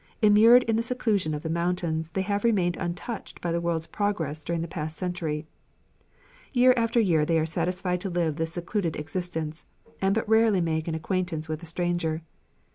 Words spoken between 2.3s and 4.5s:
remained untouched by the world's progress